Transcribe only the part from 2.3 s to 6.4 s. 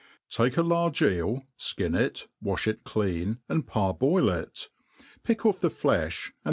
wafli it clean, and fJarboi] it» pick'off the fleih, and.